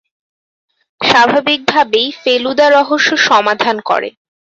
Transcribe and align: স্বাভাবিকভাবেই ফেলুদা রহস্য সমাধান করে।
স্বাভাবিকভাবেই 1.01 2.07
ফেলুদা 2.21 2.67
রহস্য 2.69 3.09
সমাধান 3.27 3.77
করে। 3.89 4.09